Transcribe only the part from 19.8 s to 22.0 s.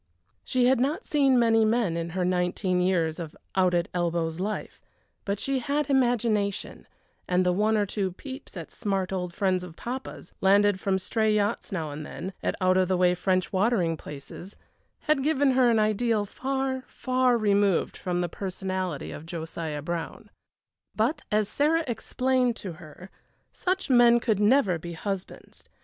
Brown. But, as Sarah